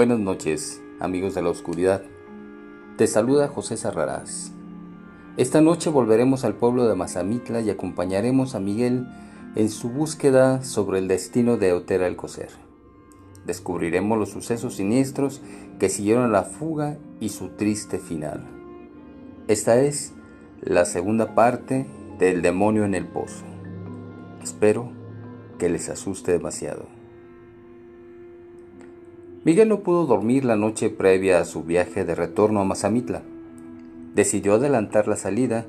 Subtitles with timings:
[0.00, 2.02] Buenas noches, amigos de la oscuridad.
[2.96, 4.50] Te saluda José Sarrarás.
[5.36, 9.06] Esta noche volveremos al pueblo de Mazamitla y acompañaremos a Miguel
[9.56, 12.48] en su búsqueda sobre el destino de Otera Alcocer.
[13.44, 15.42] Descubriremos los sucesos siniestros
[15.78, 18.42] que siguieron la fuga y su triste final.
[19.48, 20.14] Esta es
[20.62, 21.86] la segunda parte
[22.18, 23.44] del demonio en el pozo.
[24.42, 24.92] Espero
[25.58, 26.99] que les asuste demasiado.
[29.42, 33.22] Miguel no pudo dormir la noche previa a su viaje de retorno a Mazamitla.
[34.14, 35.64] Decidió adelantar la salida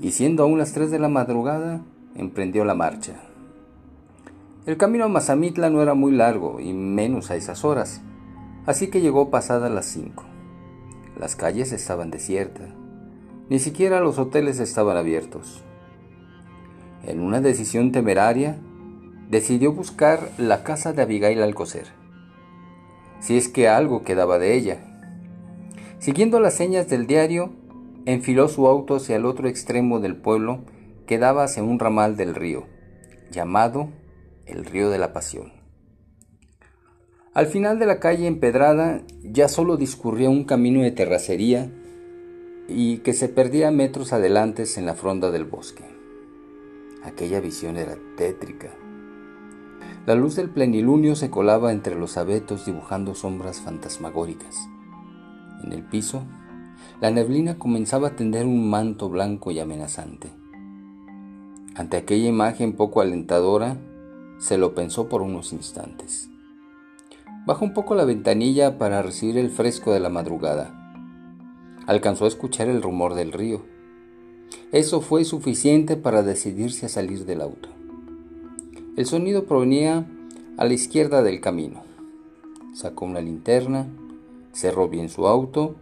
[0.00, 1.80] y siendo aún las 3 de la madrugada,
[2.16, 3.12] emprendió la marcha.
[4.66, 8.02] El camino a Mazamitla no era muy largo y menos a esas horas,
[8.66, 10.24] así que llegó pasadas las 5.
[11.16, 12.70] Las calles estaban desiertas,
[13.48, 15.62] ni siquiera los hoteles estaban abiertos.
[17.04, 18.58] En una decisión temeraria,
[19.30, 21.86] decidió buscar la casa de Abigail Alcocer,
[23.24, 24.84] si es que algo quedaba de ella.
[25.98, 27.54] Siguiendo las señas del diario,
[28.04, 30.64] enfiló su auto hacia el otro extremo del pueblo
[31.06, 32.66] que daba hacia un ramal del río,
[33.30, 33.88] llamado
[34.44, 35.54] el Río de la Pasión.
[37.32, 41.70] Al final de la calle empedrada ya solo discurría un camino de terracería
[42.68, 45.84] y que se perdía metros adelante en la fronda del bosque.
[47.02, 48.83] Aquella visión era tétrica
[50.06, 54.68] la luz del plenilunio se colaba entre los abetos dibujando sombras fantasmagóricas.
[55.62, 56.22] En el piso,
[57.00, 60.30] la neblina comenzaba a tender un manto blanco y amenazante.
[61.74, 63.78] Ante aquella imagen poco alentadora,
[64.38, 66.28] se lo pensó por unos instantes.
[67.46, 70.92] Bajó un poco la ventanilla para recibir el fresco de la madrugada.
[71.86, 73.62] Alcanzó a escuchar el rumor del río.
[74.70, 77.70] Eso fue suficiente para decidirse a salir del auto.
[78.96, 80.06] El sonido provenía
[80.56, 81.82] a la izquierda del camino.
[82.74, 83.88] Sacó una linterna,
[84.52, 85.74] cerró bien su auto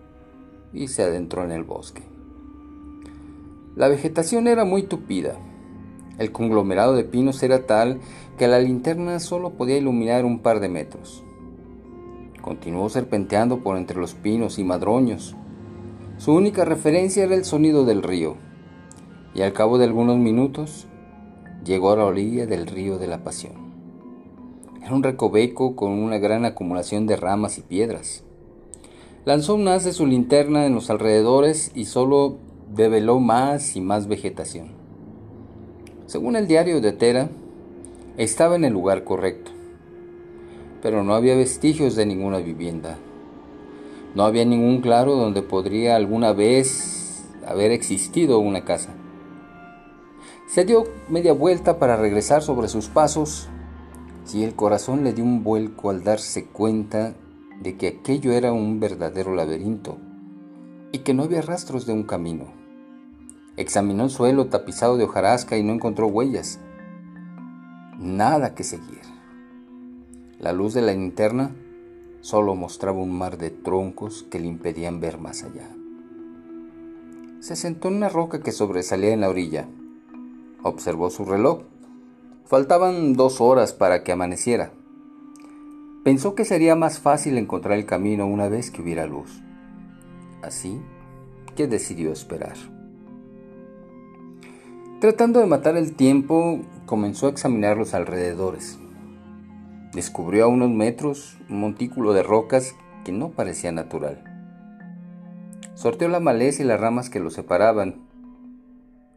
[0.73, 2.01] y se adentró en el bosque.
[3.77, 5.37] La vegetación era muy tupida.
[6.19, 8.01] El conglomerado de pinos era tal
[8.39, 11.23] que la linterna solo podía iluminar un par de metros.
[12.41, 15.37] Continuó serpenteando por entre los pinos y madroños.
[16.17, 18.37] Su única referencia era el sonido del río,
[19.35, 20.87] y al cabo de algunos minutos
[21.65, 23.73] llegó a la orilla del río de la Pasión.
[24.83, 28.25] Era un recoveco con una gran acumulación de ramas y piedras.
[29.25, 32.37] Lanzó un haz de su linterna en los alrededores y solo
[32.75, 34.73] develó más y más vegetación.
[36.07, 37.29] Según el diario de Tera,
[38.17, 39.53] estaba en el lugar correcto,
[40.83, 42.99] pero no había vestigios de ninguna vivienda.
[44.15, 48.95] No había ningún claro donde podría alguna vez haber existido una casa.
[50.53, 53.49] Se dio media vuelta para regresar sobre sus pasos
[54.35, 57.15] y el corazón le dio un vuelco al darse cuenta
[57.63, 59.97] de que aquello era un verdadero laberinto
[60.93, 62.53] y que no había rastros de un camino.
[63.57, 66.61] Examinó el suelo tapizado de hojarasca y no encontró huellas.
[67.99, 69.01] Nada que seguir.
[70.39, 71.57] La luz de la linterna
[72.21, 75.71] solo mostraba un mar de troncos que le impedían ver más allá.
[77.41, 79.67] Se sentó en una roca que sobresalía en la orilla
[80.63, 81.63] Observó su reloj.
[82.45, 84.73] Faltaban dos horas para que amaneciera.
[86.05, 89.43] Pensó que sería más fácil encontrar el camino una vez que hubiera luz.
[90.43, 90.81] Así
[91.57, 92.57] que decidió esperar.
[95.01, 98.79] Tratando de matar el tiempo, comenzó a examinar los alrededores.
[99.93, 102.75] Descubrió a unos metros un montículo de rocas
[103.05, 104.23] que no parecía natural.
[105.75, 108.12] Sorteó la maleza y las ramas que lo separaban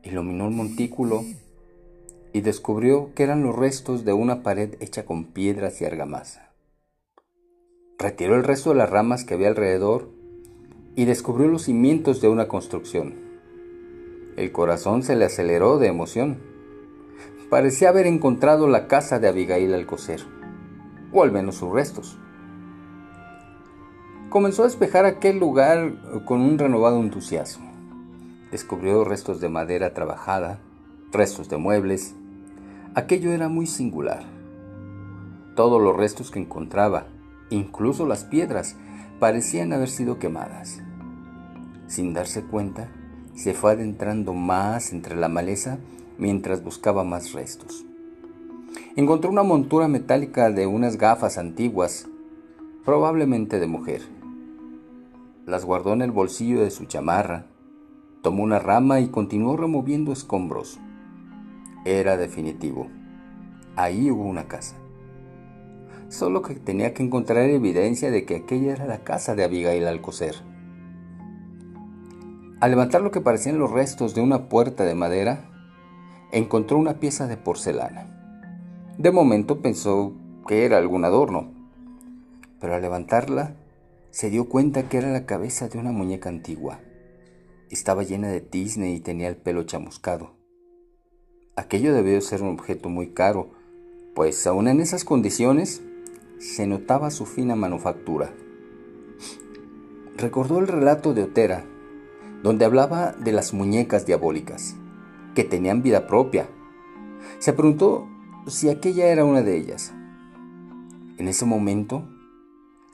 [0.06, 1.24] iluminó el montículo
[2.32, 6.52] y descubrió que eran los restos de una pared hecha con piedras y argamasa.
[7.98, 10.10] Retiró el resto de las ramas que había alrededor
[10.96, 13.16] y descubrió los cimientos de una construcción.
[14.36, 16.40] El corazón se le aceleró de emoción.
[17.50, 20.22] Parecía haber encontrado la casa de Abigail Alcocer,
[21.14, 22.18] o al menos sus restos.
[24.30, 27.75] Comenzó a despejar aquel lugar con un renovado entusiasmo.
[28.56, 30.60] Descubrió restos de madera trabajada,
[31.12, 32.16] restos de muebles.
[32.94, 34.24] Aquello era muy singular.
[35.58, 37.08] Todos los restos que encontraba,
[37.50, 38.78] incluso las piedras,
[39.20, 40.82] parecían haber sido quemadas.
[41.88, 42.88] Sin darse cuenta,
[43.34, 45.78] se fue adentrando más entre la maleza
[46.18, 47.84] mientras buscaba más restos.
[48.96, 52.08] Encontró una montura metálica de unas gafas antiguas,
[52.86, 54.04] probablemente de mujer.
[55.46, 57.48] Las guardó en el bolsillo de su chamarra
[58.26, 60.80] Tomó una rama y continuó removiendo escombros.
[61.86, 62.88] Era definitivo.
[63.76, 64.76] Ahí hubo una casa.
[66.08, 70.34] solo que tenía que encontrar evidencia de que aquella era la casa de Abigail Alcocer.
[72.62, 75.48] Al levantar lo que parecían los restos de una puerta de madera,
[76.32, 78.08] encontró una pieza de porcelana.
[78.98, 80.14] De momento pensó
[80.48, 81.52] que era algún adorno,
[82.60, 83.54] pero al levantarla
[84.10, 86.80] se dio cuenta que era la cabeza de una muñeca antigua.
[87.70, 90.32] Estaba llena de tizne y tenía el pelo chamuscado.
[91.56, 93.52] Aquello debió ser un objeto muy caro,
[94.14, 95.82] pues aún en esas condiciones
[96.38, 98.34] se notaba su fina manufactura.
[100.16, 101.66] Recordó el relato de Otera,
[102.44, 104.76] donde hablaba de las muñecas diabólicas,
[105.34, 106.48] que tenían vida propia.
[107.40, 108.08] Se preguntó
[108.48, 109.92] si aquella era una de ellas.
[111.18, 112.08] En ese momento,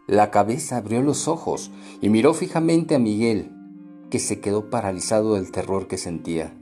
[0.08, 3.52] la cabeza abrió los ojos y miró fijamente a Miguel,
[4.12, 6.54] que se quedó paralizado del terror que sentía.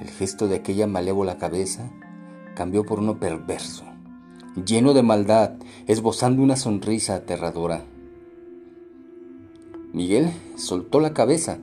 [0.00, 1.90] El gesto de aquella malévola cabeza
[2.54, 3.84] cambió por uno perverso,
[4.64, 5.56] lleno de maldad,
[5.88, 7.84] esbozando una sonrisa aterradora.
[9.92, 11.58] Miguel soltó la cabeza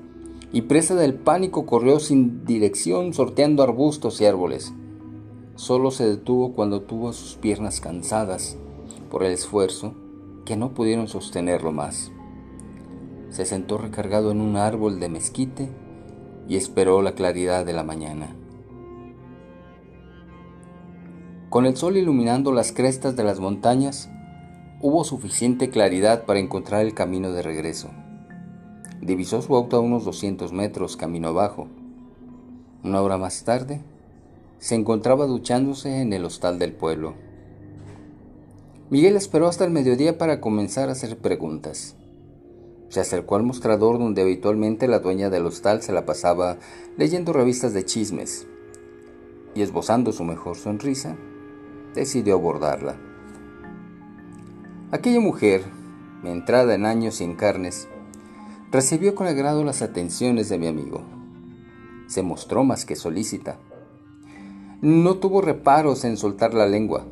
[0.52, 4.74] y presa del pánico corrió sin dirección sorteando arbustos y árboles.
[5.56, 8.58] Solo se detuvo cuando tuvo sus piernas cansadas
[9.10, 9.96] por el esfuerzo
[10.46, 12.12] que no pudieron sostenerlo más.
[13.30, 15.70] Se sentó recargado en un árbol de mezquite
[16.48, 18.36] y esperó la claridad de la mañana.
[21.50, 24.10] Con el sol iluminando las crestas de las montañas,
[24.82, 27.90] hubo suficiente claridad para encontrar el camino de regreso.
[29.02, 31.68] Divisó su auto a unos 200 metros camino abajo.
[32.84, 33.82] Una hora más tarde,
[34.60, 37.14] se encontraba duchándose en el hostal del pueblo.
[38.90, 41.96] Miguel esperó hasta el mediodía para comenzar a hacer preguntas.
[42.90, 46.58] Se acercó al mostrador donde habitualmente la dueña del hostal se la pasaba
[46.98, 48.48] leyendo revistas de chismes
[49.56, 51.16] y esbozando su mejor sonrisa,
[51.94, 52.96] decidió abordarla.
[54.92, 55.64] Aquella mujer,
[56.24, 57.88] entrada en años en carnes,
[58.72, 61.02] recibió con agrado las atenciones de mi amigo.
[62.08, 63.58] Se mostró más que solícita.
[64.82, 67.06] No tuvo reparos en soltar la lengua,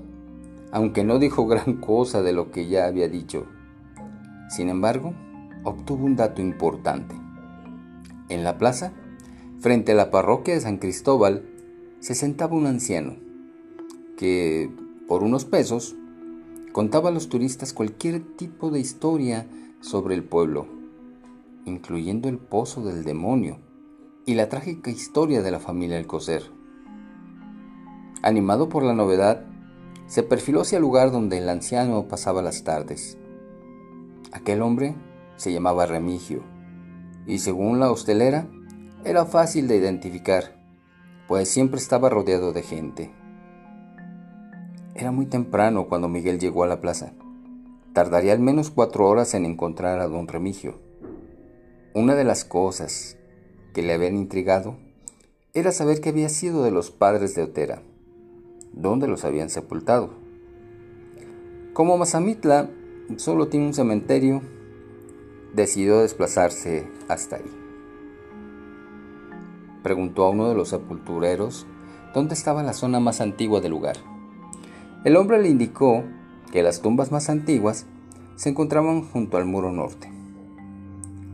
[0.72, 3.46] aunque no dijo gran cosa de lo que ya había dicho.
[4.50, 5.14] Sin embargo,
[5.66, 7.16] obtuvo un dato importante.
[8.30, 8.94] En la plaza,
[9.60, 11.50] frente a la parroquia de San Cristóbal,
[12.00, 13.18] se sentaba un anciano
[14.18, 14.72] que,
[15.08, 15.96] por unos pesos,
[16.72, 19.48] contaba a los turistas cualquier tipo de historia
[19.82, 20.68] sobre el pueblo,
[21.66, 23.60] incluyendo el pozo del demonio
[24.26, 26.44] y la trágica historia de la familia Alcocer.
[28.22, 29.46] Animado por la novedad,
[30.08, 33.18] se perfiló hacia el lugar donde el anciano pasaba las tardes.
[34.32, 34.96] Aquel hombre
[35.36, 36.56] se llamaba Remigio
[37.28, 38.48] y según la hostelera
[39.04, 40.56] era fácil de identificar,
[41.28, 43.12] pues siempre estaba rodeado de gente.
[44.94, 47.14] Era muy temprano cuando Miguel llegó a la plaza.
[47.94, 50.80] Tardaría al menos cuatro horas en encontrar a don Remigio.
[51.94, 53.18] Una de las cosas
[53.74, 54.78] que le habían intrigado
[55.54, 57.82] era saber qué había sido de los padres de Otera,
[58.74, 60.10] dónde los habían sepultado.
[61.74, 62.70] Como Mazamitla
[63.18, 64.42] solo tiene un cementerio,
[65.56, 67.52] decidió desplazarse hasta ahí.
[69.84, 71.66] Preguntó a uno de los sepultureros
[72.14, 73.98] dónde estaba la zona más antigua del lugar.
[75.04, 76.04] El hombre le indicó
[76.52, 77.86] que las tumbas más antiguas
[78.36, 80.12] se encontraban junto al muro norte.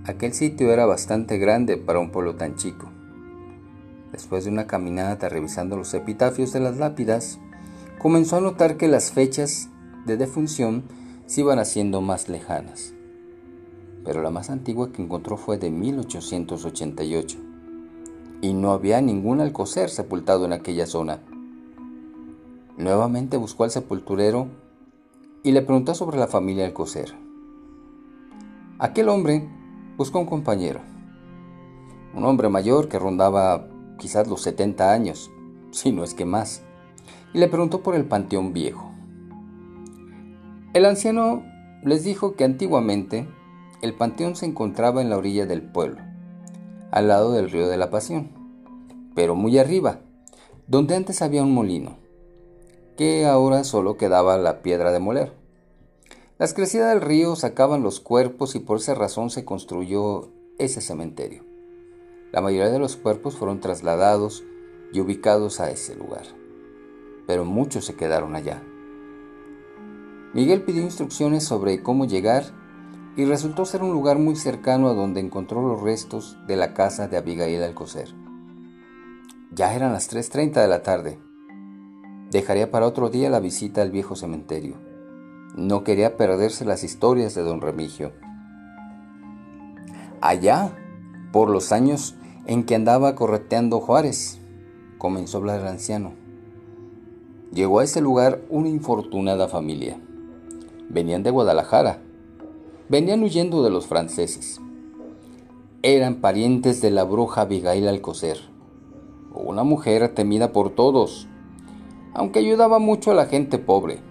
[0.06, 2.90] Aquel sitio era bastante grande para un pueblo tan chico.
[4.12, 7.40] Después de una caminata revisando los epitafios de las lápidas,
[7.98, 9.70] comenzó a notar que las fechas
[10.06, 10.84] de defunción
[11.28, 12.94] se iban haciendo más lejanas.
[14.04, 17.38] Pero la más antigua que encontró fue de 1888,
[18.42, 21.20] y no había ningún alcocer sepultado en aquella zona.
[22.78, 24.48] Nuevamente buscó al sepulturero
[25.44, 27.14] y le preguntó sobre la familia Alcocer.
[28.80, 29.48] Aquel hombre
[29.98, 30.80] buscó un compañero,
[32.16, 33.68] un hombre mayor que rondaba
[34.00, 35.30] quizás los 70 años,
[35.70, 36.64] si no es que más,
[37.34, 38.92] y le preguntó por el Panteón Viejo.
[40.74, 41.44] El anciano
[41.84, 43.28] les dijo que antiguamente
[43.82, 46.02] el panteón se encontraba en la orilla del pueblo,
[46.92, 48.30] al lado del río de la Pasión,
[49.16, 50.02] pero muy arriba,
[50.68, 51.98] donde antes había un molino
[52.96, 55.34] que ahora solo quedaba la piedra de moler.
[56.38, 61.44] Las crecidas del río sacaban los cuerpos y por esa razón se construyó ese cementerio.
[62.32, 64.44] La mayoría de los cuerpos fueron trasladados
[64.94, 66.26] y ubicados a ese lugar,
[67.26, 68.62] pero muchos se quedaron allá.
[70.34, 72.61] Miguel pidió instrucciones sobre cómo llegar
[73.16, 77.08] y resultó ser un lugar muy cercano a donde encontró los restos de la casa
[77.08, 78.14] de Abigail Alcocer.
[79.52, 81.20] Ya eran las 3.30 de la tarde
[82.32, 84.76] Dejaría para otro día la visita al viejo cementerio.
[85.58, 88.14] No quería perderse las historias de don Remigio.
[90.22, 90.72] Allá,
[91.34, 92.16] por los años
[92.46, 94.40] en que andaba correteando Juárez,
[94.98, 96.14] comenzó a hablar el anciano.
[97.52, 100.00] Llegó a ese lugar una infortunada familia.
[100.88, 102.00] Venían de Guadalajara.
[102.92, 104.60] Venían huyendo de los franceses.
[105.82, 108.38] Eran parientes de la bruja Abigail Alcocer,
[109.34, 111.30] una mujer temida por todos,
[112.14, 114.02] aunque ayudaba mucho a la gente pobre,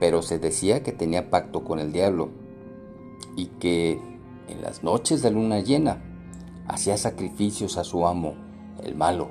[0.00, 2.30] pero se decía que tenía pacto con el diablo
[3.36, 4.00] y que
[4.48, 6.02] en las noches de luna llena
[6.66, 8.34] hacía sacrificios a su amo,
[8.82, 9.30] el malo.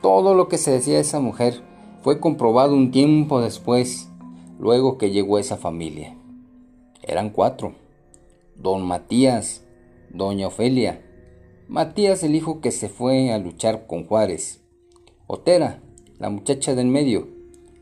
[0.00, 1.60] Todo lo que se decía de esa mujer
[2.02, 4.08] fue comprobado un tiempo después,
[4.60, 6.17] luego que llegó esa familia.
[7.08, 7.72] Eran cuatro.
[8.54, 9.64] Don Matías,
[10.10, 11.02] Doña Ofelia,
[11.66, 14.62] Matías el hijo que se fue a luchar con Juárez,
[15.26, 15.80] Otera,
[16.18, 17.28] la muchacha del medio,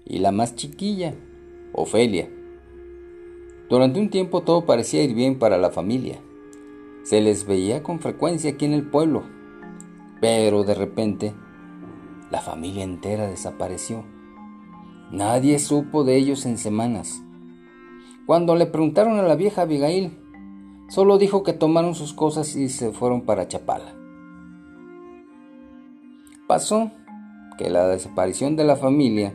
[0.04, 1.14] y la más chiquilla,
[1.73, 2.30] Ofelia.
[3.68, 6.21] Durante un tiempo todo parecía ir bien para la familia.
[7.02, 9.25] Se les veía con frecuencia aquí en el pueblo,
[10.21, 11.35] pero de repente
[12.30, 14.04] la familia entera desapareció.
[15.11, 17.23] Nadie supo de ellos en semanas.
[18.26, 20.18] Cuando le preguntaron a la vieja Abigail,
[20.88, 23.95] solo dijo que tomaron sus cosas y se fueron para Chapala.
[26.49, 26.90] Pasó
[27.56, 29.33] que la desaparición de la familia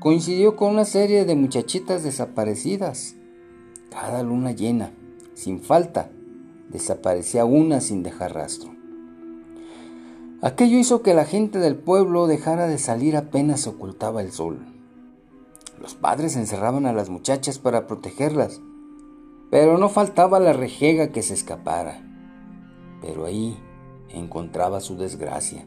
[0.00, 3.16] coincidió con una serie de muchachitas desaparecidas.
[3.90, 4.92] Cada luna llena,
[5.34, 6.10] sin falta,
[6.70, 8.70] desaparecía una sin dejar rastro.
[10.40, 14.75] Aquello hizo que la gente del pueblo dejara de salir apenas se ocultaba el sol.
[15.80, 18.60] Los padres encerraban a las muchachas para protegerlas,
[19.50, 22.02] pero no faltaba la rejega que se escapara.
[23.00, 23.56] Pero ahí
[24.08, 25.66] encontraba su desgracia.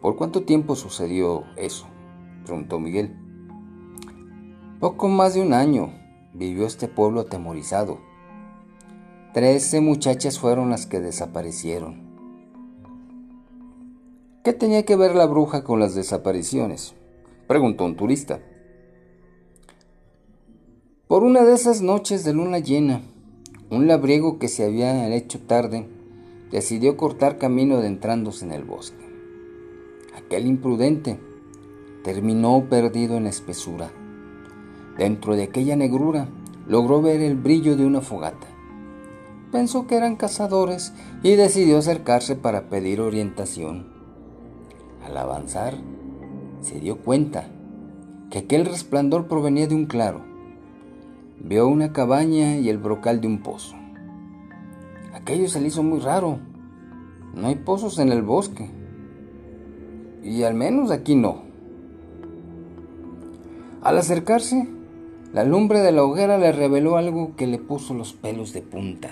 [0.00, 1.86] ¿Por cuánto tiempo sucedió eso?
[2.44, 3.16] preguntó Miguel.
[4.80, 5.92] Poco más de un año
[6.32, 8.10] vivió este pueblo atemorizado
[9.32, 12.00] Trece muchachas fueron las que desaparecieron.
[14.42, 16.96] ¿Qué tenía que ver la bruja con las desapariciones?
[17.50, 18.38] Preguntó un turista.
[21.08, 23.00] Por una de esas noches de luna llena,
[23.70, 25.88] un labriego que se había hecho tarde
[26.52, 29.04] decidió cortar camino adentrándose en el bosque.
[30.16, 31.18] Aquel imprudente
[32.04, 33.90] terminó perdido en la espesura.
[34.96, 36.28] Dentro de aquella negrura
[36.68, 38.46] logró ver el brillo de una fogata
[39.50, 40.92] pensó que eran cazadores
[41.24, 43.88] y decidió acercarse para pedir orientación.
[45.04, 45.74] Al avanzar,
[46.62, 47.48] se dio cuenta
[48.30, 50.22] que aquel resplandor provenía de un claro.
[51.38, 53.76] Vio una cabaña y el brocal de un pozo.
[55.14, 56.38] Aquello se le hizo muy raro.
[57.34, 58.70] No hay pozos en el bosque.
[60.22, 61.42] Y al menos aquí no.
[63.82, 64.68] Al acercarse,
[65.32, 69.10] la lumbre de la hoguera le reveló algo que le puso los pelos de punta.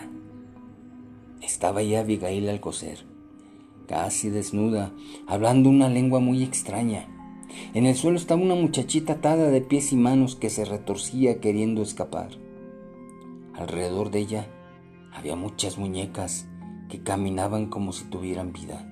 [1.40, 2.98] Estaba ahí Abigail Alcocer,
[3.86, 4.92] casi desnuda,
[5.26, 7.08] hablando una lengua muy extraña.
[7.74, 11.82] En el suelo estaba una muchachita atada de pies y manos que se retorcía queriendo
[11.82, 12.30] escapar.
[13.54, 14.46] Alrededor de ella
[15.12, 16.48] había muchas muñecas
[16.88, 18.84] que caminaban como si tuvieran vida.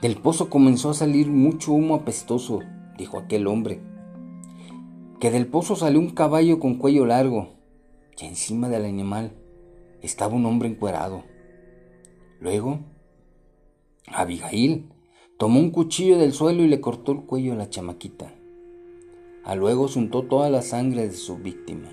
[0.00, 2.60] Del pozo comenzó a salir mucho humo apestoso,
[2.96, 3.80] dijo aquel hombre.
[5.20, 7.54] Que del pozo salió un caballo con cuello largo,
[8.16, 9.32] y encima del animal
[10.00, 11.24] estaba un hombre encuerado.
[12.40, 12.78] Luego,
[14.06, 14.88] Abigail
[15.38, 18.34] tomó un cuchillo del suelo y le cortó el cuello a la chamaquita.
[19.44, 21.88] A luego untó toda la sangre de su víctima,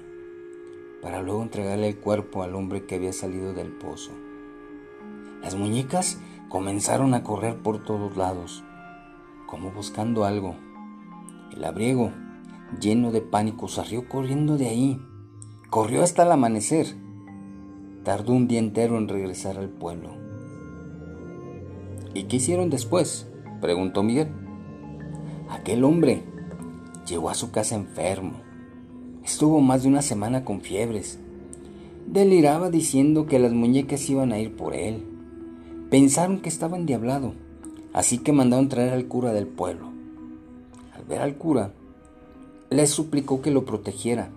[1.02, 4.12] para luego entregarle el cuerpo al hombre que había salido del pozo.
[5.42, 8.64] Las muñecas comenzaron a correr por todos lados,
[9.48, 10.56] como buscando algo.
[11.56, 12.12] El abriego,
[12.82, 15.02] lleno de pánico, salió corriendo de ahí.
[15.70, 17.06] Corrió hasta el amanecer
[18.06, 20.12] Tardó un día entero en regresar al pueblo.
[22.14, 23.28] ¿Y qué hicieron después?
[23.62, 24.30] Preguntó Miguel.
[25.50, 26.24] Aquel hombre
[27.08, 28.34] llegó a su casa enfermo.
[29.24, 31.20] Estuvo más de una semana con fiebres.
[32.08, 35.04] Deliraba diciendo que las muñecas iban a ir por él.
[35.90, 37.34] Pensaron que estaba endiablado,
[37.94, 39.88] así que mandaron traer al cura del pueblo.
[40.94, 41.74] Al ver al cura,
[42.70, 44.30] le suplicó que lo protegiera.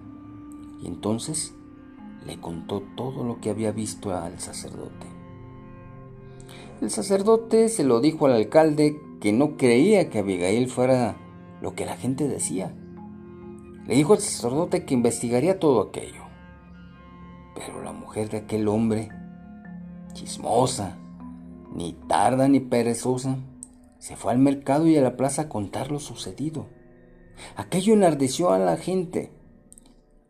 [0.82, 1.54] Y entonces
[2.26, 5.06] le contó todo lo que había visto al sacerdote.
[6.80, 11.16] El sacerdote se lo dijo al alcalde que no creía que Abigail fuera
[11.60, 12.74] lo que la gente decía.
[13.86, 16.22] Le dijo al sacerdote que investigaría todo aquello.
[17.54, 19.08] Pero la mujer de aquel hombre,
[20.12, 20.98] chismosa,
[21.74, 23.38] ni tarda ni perezosa,
[23.98, 26.66] se fue al mercado y a la plaza a contar lo sucedido.
[27.56, 29.32] Aquello enardeció a la gente.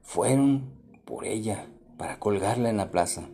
[0.02, 0.70] Fueron
[1.04, 1.66] por ella
[1.98, 3.28] para colgarla en la plaza.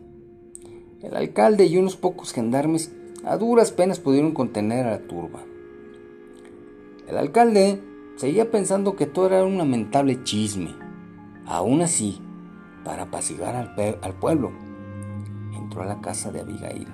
[1.01, 2.91] El alcalde y unos pocos gendarmes
[3.25, 5.41] a duras penas pudieron contener a la turba.
[7.07, 7.81] El alcalde
[8.17, 10.75] seguía pensando que todo era un lamentable chisme.
[11.47, 12.21] Aún así,
[12.83, 14.51] para apaciguar al, al pueblo,
[15.53, 16.87] entró a la casa de Abigail,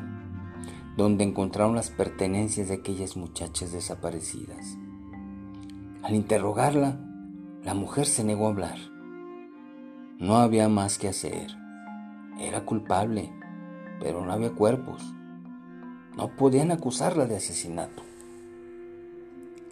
[0.95, 4.77] donde encontraron las pertenencias de aquellas muchachas desaparecidas.
[6.01, 6.97] Al interrogarla,
[7.63, 8.77] la mujer se negó a hablar.
[10.17, 11.51] No había más que hacer.
[12.39, 13.31] Era culpable,
[13.99, 15.13] pero no había cuerpos.
[16.15, 18.03] No podían acusarla de asesinato.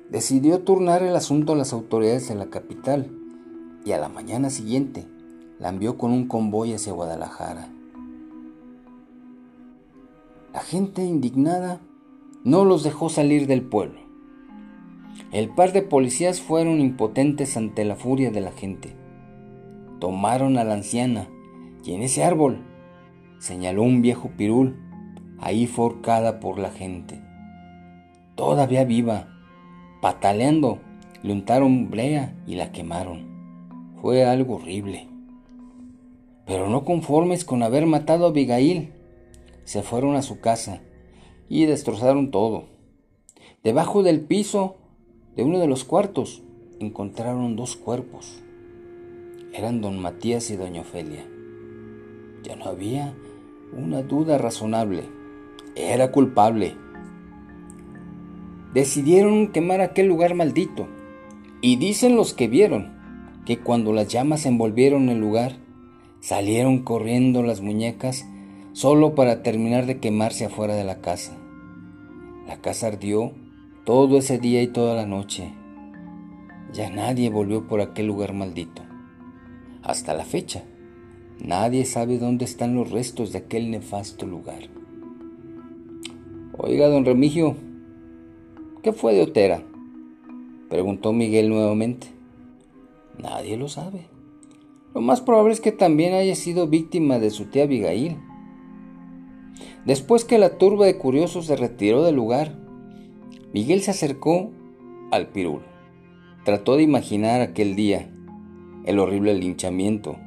[0.10, 3.12] Decidió turnar el asunto a las autoridades de la capital
[3.86, 5.06] y a la mañana siguiente
[5.60, 7.70] la envió con un convoy hacia Guadalajara.
[10.54, 11.80] La gente indignada
[12.44, 14.00] no los dejó salir del pueblo.
[15.32, 18.96] El par de policías fueron impotentes ante la furia de la gente.
[20.00, 21.28] Tomaron a la anciana
[21.84, 22.60] y en ese árbol
[23.38, 24.76] señaló un viejo pirul,
[25.42, 27.22] ahí forcada por la gente.
[28.36, 29.28] Todavía viva,
[30.02, 30.80] pataleando,
[31.24, 33.28] le untaron brea y la quemaron.
[34.02, 35.08] Fue algo horrible.
[36.46, 38.94] Pero no conformes con haber matado a Abigail,
[39.66, 40.82] se fueron a su casa
[41.48, 42.64] y destrozaron todo.
[43.64, 44.78] Debajo del piso
[45.36, 46.42] de uno de los cuartos
[46.80, 48.42] encontraron dos cuerpos.
[49.54, 51.26] Eran don Matías y doña Ofelia.
[52.44, 53.14] Ya no había
[53.78, 55.19] una duda razonable.
[55.80, 56.76] Era culpable.
[58.74, 60.88] Decidieron quemar aquel lugar maldito.
[61.62, 62.94] Y dicen los que vieron
[63.46, 65.58] que cuando las llamas envolvieron el lugar,
[66.22, 68.26] Salieron corriendo las muñecas
[68.74, 71.38] solo para terminar de quemarse afuera de la casa.
[72.46, 73.32] La casa ardió
[73.86, 75.54] todo ese día y toda la noche.
[76.74, 78.82] Ya nadie volvió por aquel lugar maldito.
[79.82, 80.64] Hasta la fecha,
[81.40, 84.79] nadie sabe dónde están los restos de aquel nefasto lugar.
[86.62, 87.56] Oiga, don Remigio,
[88.84, 89.64] ¿qué fue de Otera?
[90.70, 92.08] Preguntó Miguel nuevamente.
[93.18, 94.08] Nadie lo sabe.
[94.94, 98.18] Lo más probable es que también haya sido víctima de su tía Abigail.
[99.86, 102.60] Después que la turba de curiosos se retiró del lugar,
[103.54, 104.52] Miguel se acercó
[105.12, 105.62] al pirul.
[106.44, 108.12] Trató de imaginar aquel día,
[108.84, 110.18] el horrible linchamiento.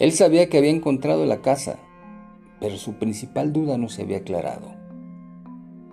[0.00, 1.78] Él sabía que había encontrado la casa,
[2.58, 4.83] pero su principal duda no se había aclarado.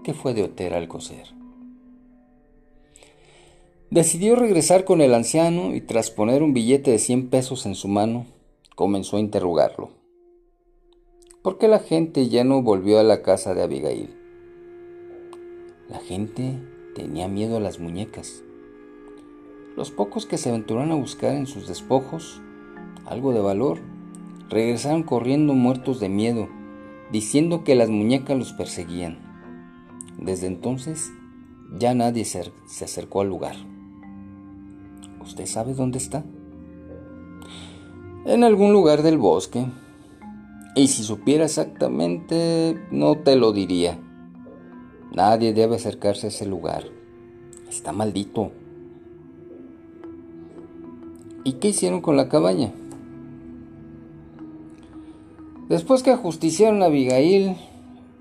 [0.04, 1.28] ¿Qué fue de Otera al coser?
[3.90, 7.88] Decidió regresar con el anciano y tras poner un billete de 100 pesos en su
[7.88, 8.26] mano,
[8.76, 9.90] comenzó a interrogarlo.
[11.42, 14.16] ¿Por qué la gente ya no volvió a la casa de Abigail?
[15.90, 16.58] La gente
[16.96, 18.44] tenía miedo a las muñecas.
[19.76, 22.42] Los pocos que se aventuraron a buscar en sus despojos
[23.06, 23.80] algo de valor,
[24.50, 26.48] regresaron corriendo muertos de miedo,
[27.12, 29.31] diciendo que las muñecas los perseguían.
[30.22, 31.12] Desde entonces
[31.78, 33.56] ya nadie se acercó al lugar.
[35.22, 36.24] ¿Usted sabe dónde está?
[38.26, 39.66] En algún lugar del bosque.
[40.76, 44.00] Y si supiera exactamente, no te lo diría.
[45.14, 46.86] Nadie debe acercarse a ese lugar.
[47.70, 48.52] Está maldito.
[51.44, 52.72] ¿Y qué hicieron con la cabaña?
[55.68, 57.56] Después que ajusticiaron a Abigail,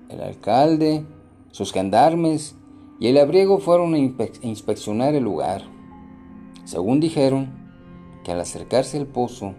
[0.09, 1.05] el alcalde,
[1.51, 2.55] sus gendarmes
[2.99, 5.63] y el abriego fueron a inspeccionar el lugar.
[6.65, 7.61] Según dijeron,
[8.23, 9.55] que al acercarse al pozo,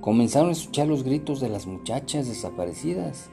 [0.00, 3.30] comenzaron a escuchar los gritos de las muchachas desaparecidas.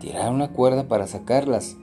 [0.00, 1.76] Tiraron la cuerda para sacarlas,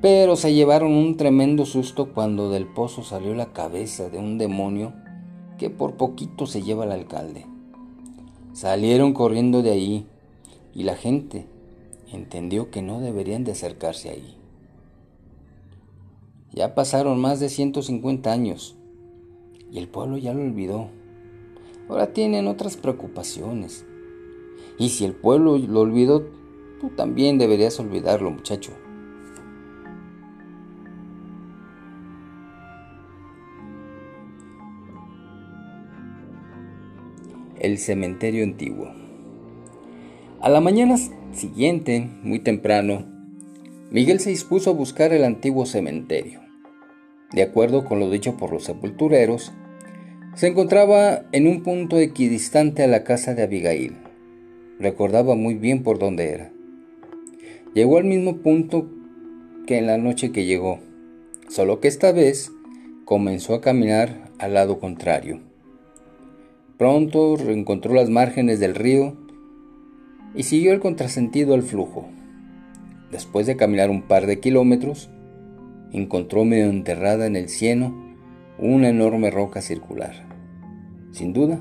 [0.00, 4.94] pero se llevaron un tremendo susto cuando del pozo salió la cabeza de un demonio
[5.58, 7.46] que por poquito se lleva al alcalde.
[8.52, 10.06] Salieron corriendo de ahí
[10.74, 11.46] y la gente
[12.12, 14.36] entendió que no deberían de acercarse ahí.
[16.52, 18.76] Ya pasaron más de 150 años
[19.70, 20.88] y el pueblo ya lo olvidó.
[21.88, 23.84] Ahora tienen otras preocupaciones.
[24.78, 26.22] Y si el pueblo lo olvidó,
[26.80, 28.72] tú también deberías olvidarlo, muchacho.
[37.58, 38.99] El cementerio antiguo.
[40.42, 40.96] A la mañana
[41.34, 43.04] siguiente, muy temprano,
[43.90, 46.40] Miguel se dispuso a buscar el antiguo cementerio.
[47.30, 49.52] De acuerdo con lo dicho por los sepultureros,
[50.34, 53.98] se encontraba en un punto equidistante a la casa de Abigail.
[54.78, 56.50] Recordaba muy bien por dónde era.
[57.74, 58.88] Llegó al mismo punto
[59.66, 60.78] que en la noche que llegó,
[61.50, 62.50] solo que esta vez
[63.04, 65.40] comenzó a caminar al lado contrario.
[66.78, 69.28] Pronto reencontró las márgenes del río
[70.34, 72.08] y siguió el contrasentido al flujo.
[73.10, 75.10] Después de caminar un par de kilómetros,
[75.92, 78.16] encontró medio enterrada en el cieno
[78.58, 80.28] una enorme roca circular.
[81.12, 81.60] Sin duda,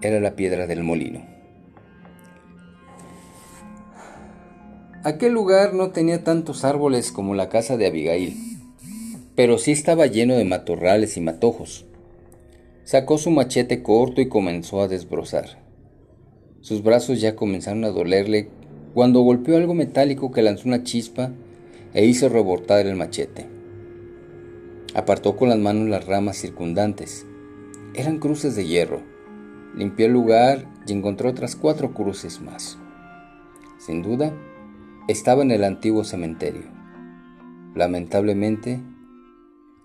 [0.00, 1.20] era la piedra del molino.
[5.04, 8.36] Aquel lugar no tenía tantos árboles como la casa de Abigail,
[9.34, 11.86] pero sí estaba lleno de matorrales y matojos.
[12.84, 15.61] Sacó su machete corto y comenzó a desbrozar.
[16.62, 18.48] Sus brazos ya comenzaron a dolerle
[18.94, 21.32] cuando golpeó algo metálico que lanzó una chispa
[21.92, 23.48] e hizo rebotar el machete.
[24.94, 27.26] Apartó con las manos las ramas circundantes.
[27.94, 29.02] Eran cruces de hierro.
[29.74, 32.78] Limpió el lugar y encontró otras cuatro cruces más.
[33.78, 34.32] Sin duda,
[35.08, 36.62] estaba en el antiguo cementerio.
[37.74, 38.80] Lamentablemente,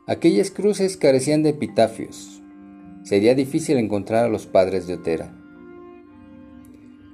[0.06, 2.44] aquellas cruces carecían de epitafios.
[3.04, 5.37] Sería difícil encontrar a los padres de Otera.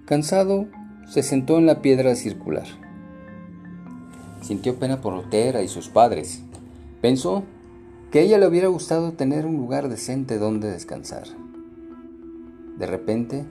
[0.05, 0.67] Cansado,
[1.07, 2.67] se sentó en la piedra circular.
[4.41, 6.41] Sintió pena por Otera y sus padres.
[7.01, 7.43] Pensó
[8.11, 11.23] que a ella le hubiera gustado tener un lugar decente donde descansar.
[12.77, 13.45] De repente,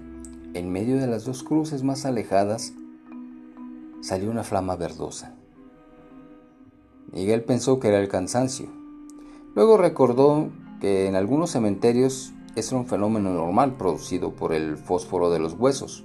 [0.52, 2.74] en medio de las dos cruces más alejadas,
[4.02, 5.34] salió una flama verdosa.
[7.12, 8.66] Miguel pensó que era el cansancio.
[9.54, 10.50] Luego recordó
[10.82, 16.04] que en algunos cementerios es un fenómeno normal producido por el fósforo de los huesos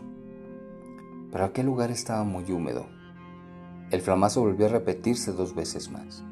[1.31, 2.87] pero aquel lugar estaba muy húmedo.
[3.91, 6.23] El flamazo volvió a repetirse dos veces más.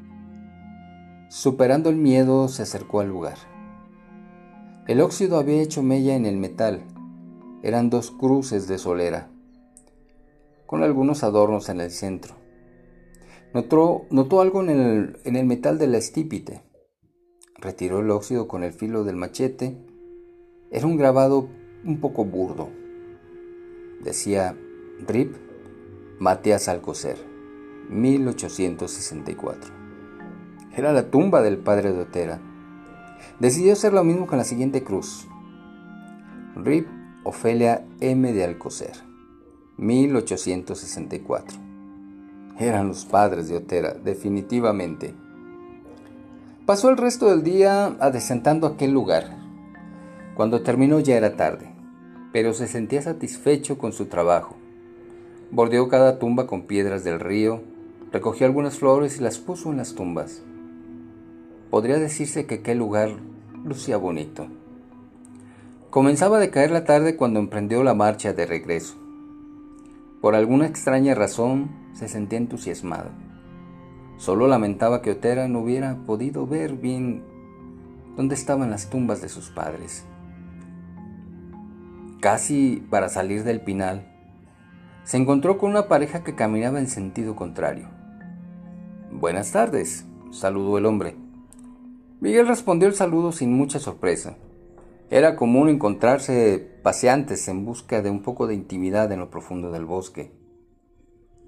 [1.30, 3.38] Superando el miedo, se acercó al lugar.
[4.88, 6.84] El óxido había hecho mella en el metal.
[7.64, 9.30] Eran dos cruces de solera,
[10.66, 12.36] con algunos adornos en el centro.
[13.54, 16.62] Notó, algo en el, en el metal de la estípite.
[17.58, 19.78] Retiró el óxido con el filo del machete.
[20.72, 21.48] Era un grabado
[21.86, 22.70] un poco burdo.
[24.04, 24.58] Decía
[25.02, 25.36] RIP
[26.20, 27.18] Matías Alcocer,
[27.90, 29.74] 1864.
[30.74, 32.40] Era la tumba del padre de Otera.
[33.40, 35.28] Decidió hacer lo mismo con la siguiente cruz.
[36.56, 36.88] RIP
[37.24, 38.32] Ofelia M.
[38.32, 38.94] de Alcocer,
[39.78, 41.60] 1864.
[42.58, 45.14] Eran los padres de Otera, definitivamente.
[46.66, 49.38] Pasó el resto del día adesentando aquel lugar.
[50.36, 51.70] Cuando terminó ya era tarde,
[52.32, 54.56] pero se sentía satisfecho con su trabajo.
[55.56, 57.62] Bordeó cada tumba con piedras del río,
[58.12, 60.44] recogió algunas flores y las puso en las tumbas.
[61.70, 63.12] Podría decirse que aquel lugar
[63.63, 64.48] lucía bonito.
[65.89, 68.98] Comenzaba a decaer la tarde cuando emprendió la marcha de regreso.
[70.20, 73.12] Por alguna extraña razón se sentía entusiasmado.
[74.18, 77.24] Solo lamentaba que Otera no hubiera podido ver bien
[78.18, 80.04] dónde estaban las tumbas de sus padres.
[82.20, 84.14] Casi para salir del pinal,
[85.06, 87.88] se encontró con una pareja que caminaba en sentido contrario.
[89.12, 91.15] Buenas tardes, saludó el hombre.
[92.20, 94.36] Miguel respondió el saludo sin mucha sorpresa.
[95.12, 99.86] Era común encontrarse paseantes en busca de un poco de intimidad en lo profundo del
[99.86, 100.32] bosque.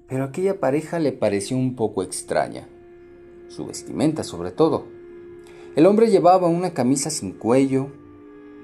[0.06, 2.68] Pero aquella pareja le pareció un poco extraña,
[3.48, 4.86] su vestimenta sobre todo.
[5.74, 7.88] El hombre llevaba una camisa sin cuello,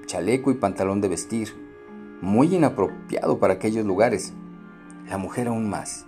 [0.07, 1.49] chaleco y pantalón de vestir,
[2.21, 4.33] muy inapropiado para aquellos lugares.
[5.09, 6.07] La mujer aún más.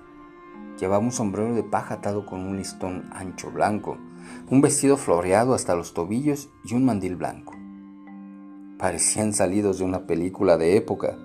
[0.81, 3.99] Llevaba un sombrero de paja atado con un listón ancho blanco,
[4.51, 7.55] un vestido floreado hasta los tobillos y un mandil blanco.
[8.79, 11.17] Parecían salidos de una película de época.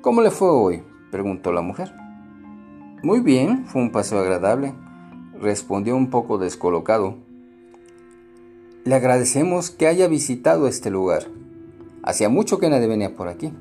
[0.00, 0.82] ¿Cómo le fue hoy?
[1.10, 1.92] preguntó la mujer.
[3.02, 4.74] Muy bien, fue un paseo agradable,
[5.40, 7.16] respondió un poco descolocado.
[8.84, 11.26] Le agradecemos que haya visitado este lugar.
[12.02, 13.52] Hacía mucho que nadie venía por aquí.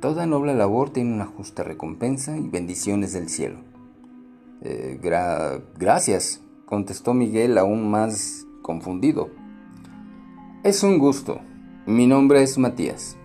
[0.00, 3.58] Toda noble labor tiene una justa recompensa y bendiciones del cielo.
[4.62, 5.00] Eh,
[5.76, 9.30] gracias, contestó Miguel aún más confundido.
[10.62, 11.40] Es un gusto.
[11.86, 13.16] Mi nombre es Matías,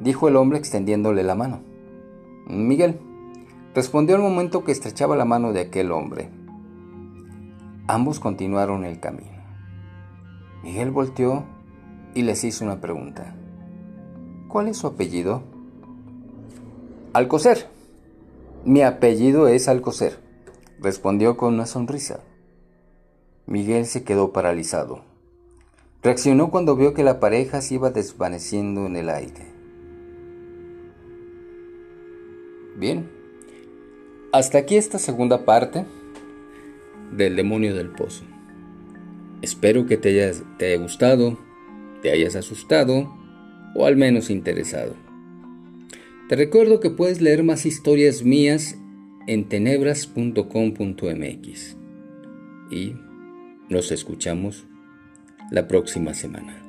[0.00, 1.60] dijo el hombre extendiéndole la mano.
[2.48, 2.98] Miguel,
[3.72, 6.28] respondió al momento que estrechaba la mano de aquel hombre.
[7.86, 9.44] Ambos continuaron el camino.
[10.64, 11.44] Miguel volteó
[12.14, 13.36] y les hizo una pregunta.
[14.48, 15.44] ¿Cuál es su apellido?
[17.12, 17.66] Alcocer.
[18.64, 20.18] Mi apellido es Alcocer,
[20.78, 22.20] respondió con una sonrisa.
[23.46, 25.02] Miguel se quedó paralizado.
[26.04, 29.44] Reaccionó cuando vio que la pareja se iba desvaneciendo en el aire.
[32.76, 33.10] Bien,
[34.32, 35.86] hasta aquí esta segunda parte
[37.10, 38.22] del demonio del pozo.
[39.42, 41.36] Espero que te, hayas, te haya gustado,
[42.02, 43.12] te hayas asustado
[43.74, 45.09] o al menos interesado.
[46.30, 48.76] Te recuerdo que puedes leer más historias mías
[49.26, 51.76] en tenebras.com.mx
[52.70, 52.94] y
[53.68, 54.64] nos escuchamos
[55.50, 56.59] la próxima semana.